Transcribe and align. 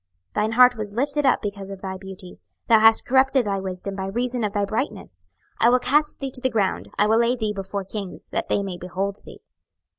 26:028:017 0.33 0.33
Thine 0.33 0.51
heart 0.53 0.75
was 0.77 0.93
lifted 0.95 1.25
up 1.27 1.41
because 1.43 1.69
of 1.69 1.81
thy 1.81 1.95
beauty, 1.95 2.39
thou 2.67 2.79
hast 2.79 3.05
corrupted 3.05 3.45
thy 3.45 3.59
wisdom 3.59 3.95
by 3.95 4.07
reason 4.07 4.43
of 4.43 4.51
thy 4.51 4.65
brightness: 4.65 5.25
I 5.59 5.69
will 5.69 5.77
cast 5.77 6.17
thee 6.17 6.31
to 6.33 6.41
the 6.41 6.49
ground, 6.49 6.89
I 6.97 7.05
will 7.05 7.19
lay 7.19 7.35
thee 7.35 7.53
before 7.53 7.85
kings, 7.85 8.27
that 8.31 8.47
they 8.47 8.63
may 8.63 8.77
behold 8.79 9.19
thee. 9.25 9.41